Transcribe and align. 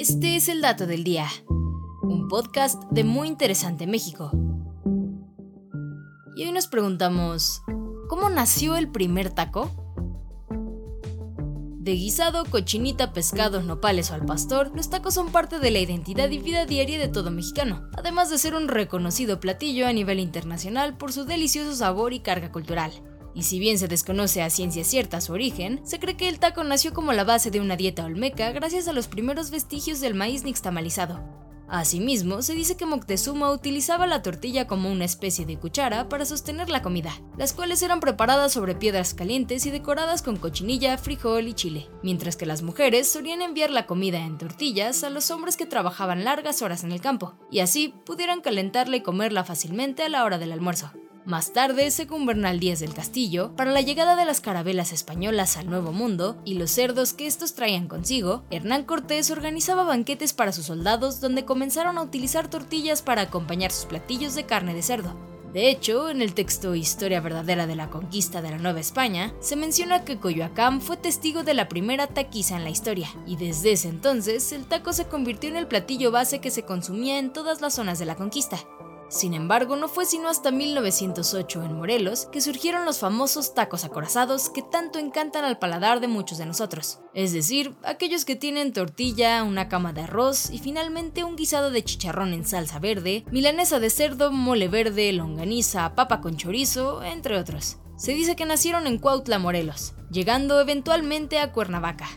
Este 0.00 0.34
es 0.34 0.48
el 0.48 0.62
dato 0.62 0.86
del 0.86 1.04
día, 1.04 1.28
un 2.00 2.26
podcast 2.28 2.82
de 2.90 3.04
Muy 3.04 3.28
Interesante 3.28 3.86
México. 3.86 4.30
Y 6.34 6.44
hoy 6.44 6.52
nos 6.52 6.68
preguntamos, 6.68 7.60
¿cómo 8.08 8.30
nació 8.30 8.76
el 8.76 8.90
primer 8.90 9.28
taco? 9.28 9.70
De 11.80 11.92
guisado, 11.92 12.46
cochinita, 12.46 13.12
pescados, 13.12 13.66
nopales 13.66 14.10
o 14.10 14.14
al 14.14 14.24
pastor, 14.24 14.72
los 14.74 14.88
tacos 14.88 15.12
son 15.12 15.32
parte 15.32 15.58
de 15.58 15.70
la 15.70 15.80
identidad 15.80 16.30
y 16.30 16.38
vida 16.38 16.64
diaria 16.64 16.98
de 16.98 17.08
todo 17.08 17.30
mexicano, 17.30 17.90
además 17.94 18.30
de 18.30 18.38
ser 18.38 18.54
un 18.54 18.68
reconocido 18.68 19.38
platillo 19.38 19.86
a 19.86 19.92
nivel 19.92 20.18
internacional 20.18 20.96
por 20.96 21.12
su 21.12 21.26
delicioso 21.26 21.76
sabor 21.76 22.14
y 22.14 22.20
carga 22.20 22.50
cultural. 22.50 22.90
Y 23.34 23.44
si 23.44 23.58
bien 23.58 23.78
se 23.78 23.88
desconoce 23.88 24.42
a 24.42 24.50
ciencia 24.50 24.84
cierta 24.84 25.20
su 25.20 25.32
origen, 25.32 25.80
se 25.84 25.98
cree 25.98 26.16
que 26.16 26.28
el 26.28 26.38
taco 26.38 26.64
nació 26.64 26.92
como 26.92 27.12
la 27.12 27.24
base 27.24 27.50
de 27.50 27.60
una 27.60 27.76
dieta 27.76 28.04
olmeca 28.04 28.50
gracias 28.52 28.88
a 28.88 28.92
los 28.92 29.08
primeros 29.08 29.50
vestigios 29.50 30.00
del 30.00 30.14
maíz 30.14 30.44
nixtamalizado. 30.44 31.20
Asimismo, 31.70 32.42
se 32.42 32.54
dice 32.54 32.76
que 32.76 32.84
Moctezuma 32.84 33.52
utilizaba 33.52 34.08
la 34.08 34.22
tortilla 34.22 34.66
como 34.66 34.90
una 34.90 35.04
especie 35.04 35.46
de 35.46 35.56
cuchara 35.56 36.08
para 36.08 36.24
sostener 36.24 36.68
la 36.68 36.82
comida, 36.82 37.12
las 37.38 37.52
cuales 37.52 37.80
eran 37.82 38.00
preparadas 38.00 38.52
sobre 38.52 38.74
piedras 38.74 39.14
calientes 39.14 39.64
y 39.66 39.70
decoradas 39.70 40.20
con 40.22 40.36
cochinilla, 40.36 40.98
frijol 40.98 41.46
y 41.46 41.54
chile, 41.54 41.88
mientras 42.02 42.34
que 42.34 42.44
las 42.44 42.62
mujeres 42.62 43.08
solían 43.08 43.40
enviar 43.40 43.70
la 43.70 43.86
comida 43.86 44.18
en 44.18 44.36
tortillas 44.36 45.04
a 45.04 45.10
los 45.10 45.30
hombres 45.30 45.56
que 45.56 45.64
trabajaban 45.64 46.24
largas 46.24 46.60
horas 46.60 46.82
en 46.82 46.90
el 46.90 47.00
campo, 47.00 47.34
y 47.52 47.60
así 47.60 47.94
pudieran 48.04 48.40
calentarla 48.40 48.96
y 48.96 49.02
comerla 49.02 49.44
fácilmente 49.44 50.02
a 50.02 50.08
la 50.08 50.24
hora 50.24 50.38
del 50.38 50.50
almuerzo. 50.50 50.90
Más 51.30 51.52
tarde, 51.52 51.88
Bernal 52.26 52.58
Díaz 52.58 52.80
del 52.80 52.92
Castillo, 52.92 53.54
para 53.54 53.70
la 53.70 53.82
llegada 53.82 54.16
de 54.16 54.24
las 54.24 54.40
carabelas 54.40 54.92
españolas 54.92 55.56
al 55.56 55.70
Nuevo 55.70 55.92
Mundo 55.92 56.36
y 56.44 56.54
los 56.54 56.72
cerdos 56.72 57.12
que 57.12 57.28
estos 57.28 57.54
traían 57.54 57.86
consigo, 57.86 58.42
Hernán 58.50 58.82
Cortés 58.82 59.30
organizaba 59.30 59.84
banquetes 59.84 60.32
para 60.32 60.50
sus 60.50 60.66
soldados 60.66 61.20
donde 61.20 61.44
comenzaron 61.44 61.98
a 61.98 62.02
utilizar 62.02 62.50
tortillas 62.50 63.02
para 63.02 63.22
acompañar 63.22 63.70
sus 63.70 63.84
platillos 63.86 64.34
de 64.34 64.44
carne 64.44 64.74
de 64.74 64.82
cerdo. 64.82 65.14
De 65.52 65.70
hecho, 65.70 66.10
en 66.10 66.20
el 66.20 66.34
texto 66.34 66.74
Historia 66.74 67.20
verdadera 67.20 67.68
de 67.68 67.76
la 67.76 67.90
conquista 67.90 68.42
de 68.42 68.50
la 68.50 68.58
Nueva 68.58 68.80
España, 68.80 69.32
se 69.38 69.54
menciona 69.54 70.04
que 70.04 70.18
Coyoacán 70.18 70.80
fue 70.80 70.96
testigo 70.96 71.44
de 71.44 71.54
la 71.54 71.68
primera 71.68 72.08
taquiza 72.08 72.56
en 72.56 72.64
la 72.64 72.70
historia, 72.70 73.08
y 73.24 73.36
desde 73.36 73.70
ese 73.70 73.88
entonces 73.88 74.50
el 74.50 74.64
taco 74.64 74.92
se 74.92 75.06
convirtió 75.06 75.48
en 75.48 75.56
el 75.56 75.68
platillo 75.68 76.10
base 76.10 76.40
que 76.40 76.50
se 76.50 76.64
consumía 76.64 77.20
en 77.20 77.32
todas 77.32 77.60
las 77.60 77.74
zonas 77.74 78.00
de 78.00 78.06
la 78.06 78.16
conquista. 78.16 78.58
Sin 79.10 79.34
embargo, 79.34 79.74
no 79.74 79.88
fue 79.88 80.06
sino 80.06 80.28
hasta 80.28 80.52
1908 80.52 81.64
en 81.64 81.76
Morelos 81.76 82.28
que 82.30 82.40
surgieron 82.40 82.84
los 82.84 83.00
famosos 83.00 83.54
tacos 83.54 83.84
acorazados 83.84 84.48
que 84.50 84.62
tanto 84.62 85.00
encantan 85.00 85.44
al 85.44 85.58
paladar 85.58 85.98
de 85.98 86.06
muchos 86.06 86.38
de 86.38 86.46
nosotros. 86.46 87.00
Es 87.12 87.32
decir, 87.32 87.74
aquellos 87.82 88.24
que 88.24 88.36
tienen 88.36 88.72
tortilla, 88.72 89.42
una 89.42 89.68
cama 89.68 89.92
de 89.92 90.02
arroz 90.02 90.50
y 90.50 90.60
finalmente 90.60 91.24
un 91.24 91.34
guisado 91.34 91.72
de 91.72 91.82
chicharrón 91.82 92.32
en 92.32 92.46
salsa 92.46 92.78
verde, 92.78 93.24
milanesa 93.32 93.80
de 93.80 93.90
cerdo, 93.90 94.30
mole 94.30 94.68
verde, 94.68 95.12
longaniza, 95.12 95.96
papa 95.96 96.20
con 96.20 96.36
chorizo, 96.36 97.02
entre 97.02 97.36
otros. 97.36 97.78
Se 97.96 98.12
dice 98.12 98.36
que 98.36 98.46
nacieron 98.46 98.86
en 98.86 98.98
Cuautla, 98.98 99.40
Morelos, 99.40 99.94
llegando 100.08 100.60
eventualmente 100.60 101.40
a 101.40 101.50
Cuernavaca. 101.50 102.08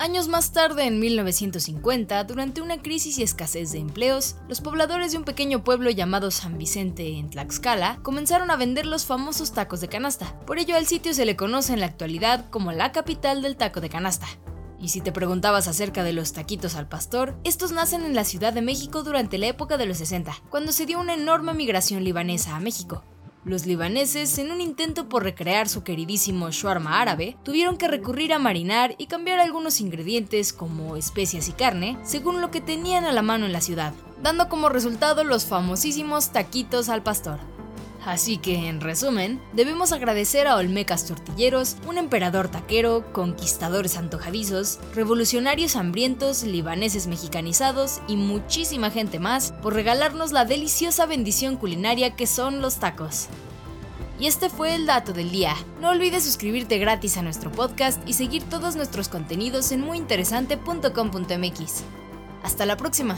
Años 0.00 0.28
más 0.28 0.52
tarde, 0.52 0.86
en 0.86 0.98
1950, 0.98 2.24
durante 2.24 2.62
una 2.62 2.80
crisis 2.80 3.18
y 3.18 3.22
escasez 3.22 3.72
de 3.72 3.80
empleos, 3.80 4.36
los 4.48 4.62
pobladores 4.62 5.12
de 5.12 5.18
un 5.18 5.24
pequeño 5.24 5.62
pueblo 5.62 5.90
llamado 5.90 6.30
San 6.30 6.56
Vicente 6.56 7.18
en 7.18 7.28
Tlaxcala 7.28 7.98
comenzaron 8.00 8.50
a 8.50 8.56
vender 8.56 8.86
los 8.86 9.04
famosos 9.04 9.52
tacos 9.52 9.82
de 9.82 9.88
canasta. 9.88 10.40
Por 10.46 10.58
ello 10.58 10.74
al 10.74 10.86
sitio 10.86 11.12
se 11.12 11.26
le 11.26 11.36
conoce 11.36 11.74
en 11.74 11.80
la 11.80 11.86
actualidad 11.86 12.48
como 12.48 12.72
la 12.72 12.92
capital 12.92 13.42
del 13.42 13.56
taco 13.56 13.82
de 13.82 13.90
canasta. 13.90 14.26
Y 14.80 14.88
si 14.88 15.02
te 15.02 15.12
preguntabas 15.12 15.68
acerca 15.68 16.02
de 16.02 16.14
los 16.14 16.32
taquitos 16.32 16.76
al 16.76 16.88
pastor, 16.88 17.36
estos 17.44 17.70
nacen 17.70 18.02
en 18.02 18.14
la 18.14 18.24
Ciudad 18.24 18.54
de 18.54 18.62
México 18.62 19.02
durante 19.02 19.36
la 19.36 19.48
época 19.48 19.76
de 19.76 19.84
los 19.84 19.98
60, 19.98 20.34
cuando 20.48 20.72
se 20.72 20.86
dio 20.86 20.98
una 20.98 21.12
enorme 21.12 21.52
migración 21.52 22.04
libanesa 22.04 22.56
a 22.56 22.60
México. 22.60 23.04
Los 23.44 23.64
libaneses, 23.64 24.36
en 24.36 24.52
un 24.52 24.60
intento 24.60 25.08
por 25.08 25.22
recrear 25.22 25.66
su 25.66 25.82
queridísimo 25.82 26.50
shawarma 26.50 27.00
árabe, 27.00 27.38
tuvieron 27.42 27.78
que 27.78 27.88
recurrir 27.88 28.34
a 28.34 28.38
marinar 28.38 28.94
y 28.98 29.06
cambiar 29.06 29.38
algunos 29.40 29.80
ingredientes 29.80 30.52
como 30.52 30.94
especias 30.94 31.48
y 31.48 31.52
carne, 31.52 31.96
según 32.02 32.42
lo 32.42 32.50
que 32.50 32.60
tenían 32.60 33.06
a 33.06 33.12
la 33.12 33.22
mano 33.22 33.46
en 33.46 33.54
la 33.54 33.62
ciudad, 33.62 33.94
dando 34.22 34.50
como 34.50 34.68
resultado 34.68 35.24
los 35.24 35.46
famosísimos 35.46 36.32
taquitos 36.32 36.90
al 36.90 37.02
pastor. 37.02 37.40
Así 38.04 38.38
que, 38.38 38.68
en 38.68 38.80
resumen, 38.80 39.42
debemos 39.52 39.92
agradecer 39.92 40.46
a 40.46 40.56
Olmecas 40.56 41.06
Tortilleros, 41.06 41.76
un 41.86 41.98
emperador 41.98 42.48
taquero, 42.48 43.12
conquistadores 43.12 43.98
antojadizos, 43.98 44.78
revolucionarios 44.94 45.76
hambrientos, 45.76 46.44
libaneses 46.44 47.06
mexicanizados 47.06 48.00
y 48.08 48.16
muchísima 48.16 48.90
gente 48.90 49.18
más 49.18 49.52
por 49.62 49.74
regalarnos 49.74 50.32
la 50.32 50.46
deliciosa 50.46 51.04
bendición 51.04 51.56
culinaria 51.56 52.16
que 52.16 52.26
son 52.26 52.62
los 52.62 52.78
tacos. 52.78 53.28
Y 54.18 54.26
este 54.26 54.50
fue 54.50 54.74
el 54.74 54.86
dato 54.86 55.12
del 55.12 55.30
día. 55.30 55.54
No 55.80 55.90
olvides 55.90 56.24
suscribirte 56.24 56.78
gratis 56.78 57.16
a 57.16 57.22
nuestro 57.22 57.52
podcast 57.52 58.06
y 58.06 58.14
seguir 58.14 58.42
todos 58.44 58.76
nuestros 58.76 59.08
contenidos 59.08 59.72
en 59.72 59.80
muyinteresante.com.mx. 59.80 61.82
Hasta 62.42 62.66
la 62.66 62.76
próxima. 62.76 63.16